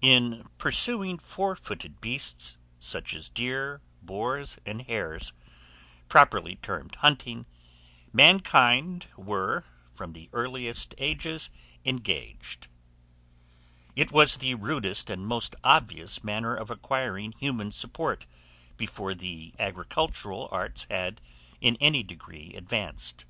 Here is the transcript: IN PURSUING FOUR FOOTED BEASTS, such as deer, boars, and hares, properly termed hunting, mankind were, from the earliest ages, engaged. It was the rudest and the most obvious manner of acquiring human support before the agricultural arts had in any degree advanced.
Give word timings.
IN 0.00 0.46
PURSUING 0.56 1.18
FOUR 1.18 1.54
FOOTED 1.54 2.00
BEASTS, 2.00 2.56
such 2.80 3.14
as 3.14 3.28
deer, 3.28 3.82
boars, 4.00 4.58
and 4.64 4.80
hares, 4.80 5.34
properly 6.08 6.54
termed 6.56 6.94
hunting, 6.94 7.44
mankind 8.10 9.04
were, 9.18 9.66
from 9.92 10.14
the 10.14 10.30
earliest 10.32 10.94
ages, 10.96 11.50
engaged. 11.84 12.68
It 13.94 14.10
was 14.10 14.38
the 14.38 14.54
rudest 14.54 15.10
and 15.10 15.24
the 15.24 15.28
most 15.28 15.54
obvious 15.62 16.24
manner 16.24 16.54
of 16.54 16.70
acquiring 16.70 17.32
human 17.32 17.70
support 17.70 18.24
before 18.78 19.14
the 19.14 19.52
agricultural 19.58 20.48
arts 20.50 20.86
had 20.88 21.20
in 21.60 21.76
any 21.82 22.02
degree 22.02 22.54
advanced. 22.54 23.26